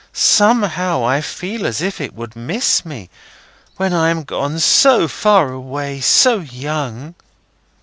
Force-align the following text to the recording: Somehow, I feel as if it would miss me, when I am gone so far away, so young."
Somehow, 0.13 1.03
I 1.03 1.21
feel 1.21 1.63
as 1.67 1.79
if 1.79 2.01
it 2.01 2.15
would 2.15 2.35
miss 2.35 2.83
me, 2.83 3.07
when 3.77 3.93
I 3.93 4.09
am 4.09 4.23
gone 4.23 4.57
so 4.57 5.07
far 5.07 5.51
away, 5.51 5.99
so 6.01 6.39
young." 6.39 7.13